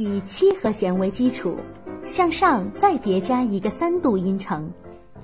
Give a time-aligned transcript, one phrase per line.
[0.00, 1.54] 以七和弦为基础，
[2.06, 4.72] 向上再叠加一个三度音程，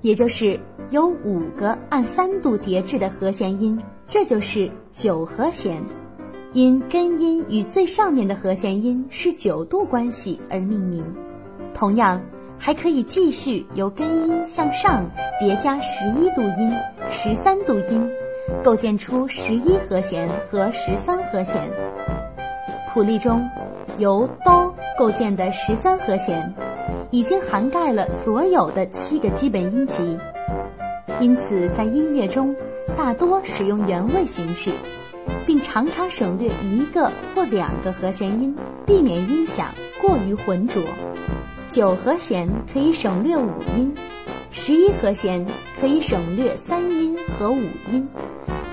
[0.00, 0.58] 也就是
[0.90, 5.80] 有五个按三度叠制的和弦音，这就是九和弦。
[6.54, 11.04] 因根音与最上面的和弦音是九度关系而命名。
[11.72, 12.20] 同样，
[12.58, 16.72] 还可以继续由根音向上叠加十一度音、
[17.08, 18.10] 十三度音，
[18.64, 21.70] 构建出十一和弦和十三和弦。
[22.92, 23.40] 谱例中。
[23.98, 26.54] 由哆构建的十三和弦，
[27.10, 30.18] 已经涵盖了所有的七个基本音级，
[31.20, 32.54] 因此在音乐中
[32.96, 34.70] 大多使用原位形式，
[35.46, 39.68] 并常常省略一个或两个和弦音，避免音响
[40.00, 40.82] 过于浑浊。
[41.68, 43.94] 九和弦可以省略五音，
[44.50, 45.46] 十一和弦
[45.80, 48.08] 可以省略三音和五音，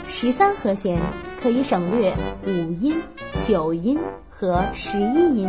[0.06, 1.00] 十三和弦
[1.42, 2.14] 可以省略
[2.46, 3.02] 五音、
[3.44, 3.98] 九音。
[4.42, 5.48] 和十一音，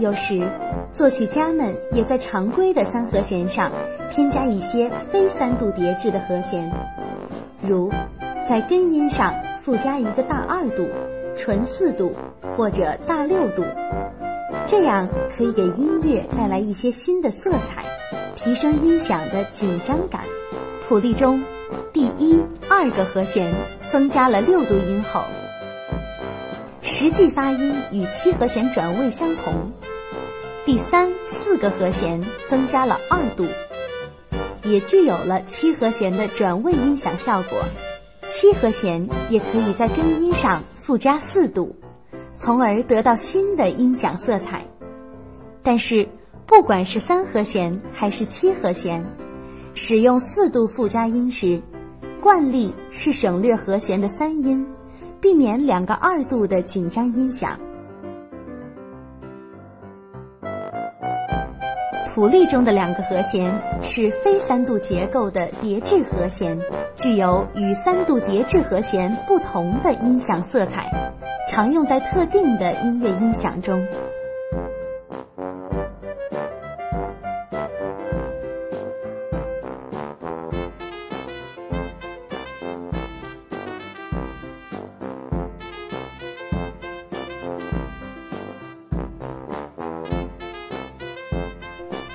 [0.00, 0.50] 有时
[0.92, 3.70] 作曲家们也在常规的三和弦上
[4.10, 6.68] 添加一些非三度叠制的和弦，
[7.62, 7.92] 如
[8.44, 10.88] 在根音上附加一个大二度、
[11.36, 12.10] 纯四度
[12.56, 13.62] 或者大六度，
[14.66, 17.84] 这样可以给音乐带来一些新的色彩，
[18.34, 20.22] 提升音响的紧张感。
[20.88, 21.40] 谱例中，
[21.92, 23.54] 第一、二个和弦
[23.92, 25.20] 增加了六度音后。
[27.00, 29.70] 实际发音与七和弦转位相同，
[30.64, 33.46] 第三、四个和弦增加了二度，
[34.64, 37.56] 也具有了七和弦的转位音响效果。
[38.28, 41.76] 七和弦也可以在根音上附加四度，
[42.36, 44.66] 从而得到新的音响色彩。
[45.62, 46.08] 但是，
[46.46, 49.06] 不管是三和弦还是七和弦，
[49.72, 51.62] 使用四度附加音时，
[52.20, 54.66] 惯例是省略和弦的三音。
[55.20, 57.58] 避免两个二度的紧张音响。
[62.14, 66.60] 谱例中的两个和弦是非三度结构的叠制和弦，
[66.96, 70.90] 具有与三度叠制和弦不同的音响色彩，
[71.48, 73.86] 常用在特定的音乐音响中。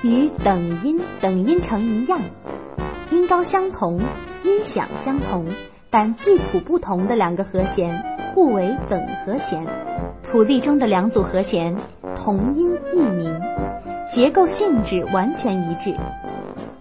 [0.04, 2.20] 与等音等音程一样，
[3.10, 3.98] 音高相同，
[4.42, 5.46] 音响相同，
[5.88, 8.04] 但记谱不同的两个和弦
[8.34, 9.66] 互为等和弦。
[10.30, 11.74] 谱例中的两组和弦
[12.14, 13.34] 同音异名，
[14.06, 15.94] 结构性质完全一致。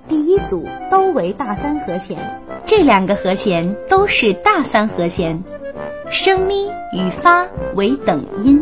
[0.09, 5.41] 第一组都为大三和弦，这两个和弦都是大三和弦。
[6.09, 8.61] 升咪与发为等音，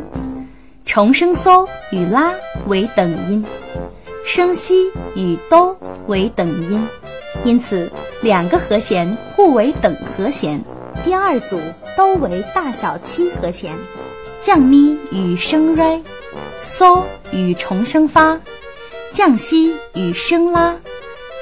[0.86, 2.32] 重升嗦与拉
[2.68, 3.44] 为等音。
[4.34, 5.76] 升西与哆
[6.08, 6.88] 为等音，
[7.44, 10.64] 因此两个和弦互为等和弦。
[11.04, 11.60] 第二组
[11.98, 13.74] 都为大小七和弦，
[14.42, 16.02] 降咪与升瑞，
[16.80, 17.04] 嗦
[17.34, 18.40] 与重升发，
[19.12, 20.78] 降西与升拉，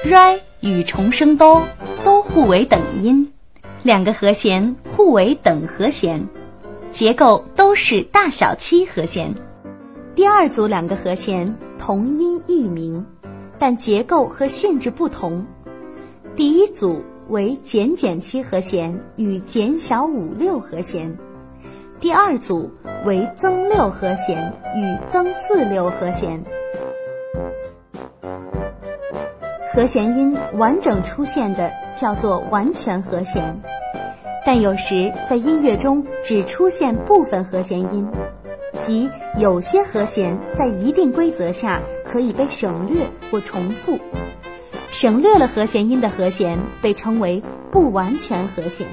[0.02, 1.62] 瑞与重升哆
[2.04, 3.32] 都互为等音，
[3.84, 6.26] 两个和弦互为等和弦，
[6.90, 9.32] 结构都是大小七和弦。
[10.20, 13.02] 第二组两个和弦同音异名，
[13.58, 15.42] 但结构和性质不同。
[16.36, 21.16] 第一组为减减七和弦与减小五六和弦，
[22.00, 22.70] 第二组
[23.06, 26.38] 为增六和弦与增四六和弦。
[29.72, 33.58] 和弦音完整出现的叫做完全和弦，
[34.44, 38.06] 但有时在音乐中只出现部分和弦音。
[38.80, 43.98] 即有些和弦在一定规则下可以被省略或重复，
[44.90, 48.86] 省略了和弦音的和弦被称为不完全和弦。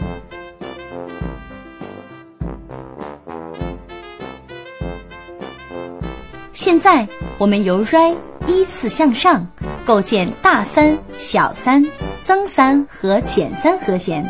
[6.54, 9.48] 现在我们由 Re 依次向上
[9.86, 11.86] 构建大三、小三、
[12.25, 14.25] 增三和减三和弦。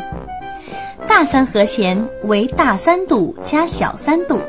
[1.06, 4.40] 大三和弦为大三度加小三度。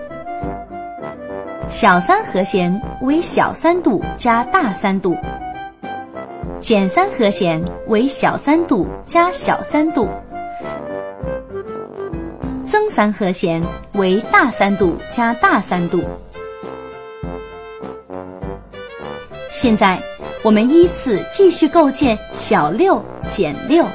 [1.69, 5.16] 小三和弦为小三度加大三度，
[6.60, 10.07] 减三和弦为小三度加小三度，
[12.69, 13.62] 增三和弦
[13.94, 16.04] 为大三度加大三度。
[19.51, 19.98] 现在，
[20.42, 23.86] 我们依次继续构建小六减六、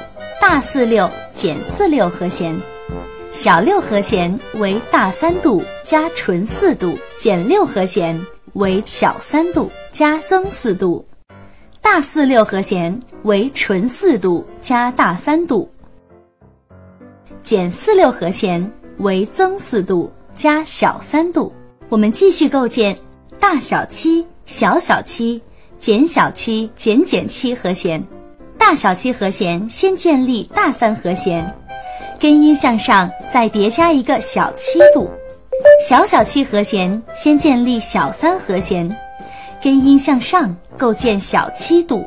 [0.41, 2.55] 大四六减四六和弦。
[3.31, 8.19] 小六和弦为大三度加纯四度减六和弦
[8.53, 11.05] 为小三度加增四度，
[11.79, 15.69] 大四六和弦为纯四度加大三度，
[17.43, 21.53] 减四六和弦为增四度加小三度。
[21.87, 22.97] 我们继续构建
[23.39, 25.39] 大小七、小小七、
[25.77, 28.03] 减小七、减减七和弦。
[28.57, 31.55] 大小七和弦先建立大三和弦，
[32.19, 35.07] 根音向上，再叠加一个小七度。
[35.87, 38.89] 小小七和弦先建立小三和弦，
[39.61, 42.05] 根音向上，构建小七度。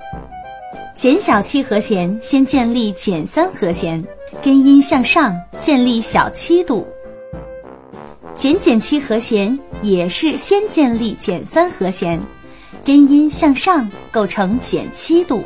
[0.94, 4.02] 减小七和弦先建立减三和弦，
[4.42, 6.86] 根音向上，建立小七度。
[8.34, 12.20] 减减七和弦也是先建立减三和弦，
[12.84, 15.42] 根音向上，构成减七度。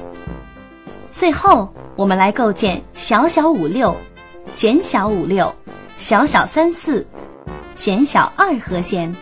[1.13, 3.95] 最后，我们来构建小小五六、
[4.57, 5.55] 减小五六、
[5.99, 7.07] 小小三四。
[7.83, 9.13] 减小二和弦，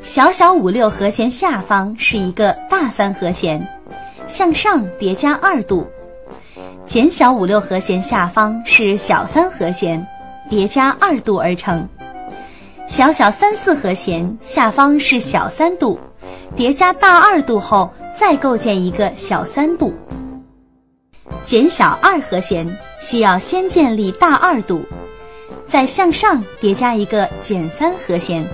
[0.00, 3.60] 小小五六和弦下方是一个大三和弦，
[4.28, 5.84] 向上叠加二度；
[6.84, 10.06] 减小五六和弦下方是小三和弦，
[10.48, 11.84] 叠加二度而成。
[12.86, 15.98] 小小三四和弦下方是小三度，
[16.54, 19.92] 叠加大二度后再构建一个小三度。
[21.42, 22.64] 减小二和弦
[23.00, 24.82] 需要先建立大二度。
[25.68, 28.44] 再向上叠加一个减三和弦。